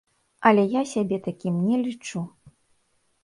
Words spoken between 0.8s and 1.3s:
сябе